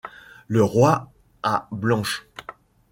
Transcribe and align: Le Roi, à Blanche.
Le 0.47 0.63
Roi, 0.63 1.11
à 1.43 1.67
Blanche. 1.71 2.25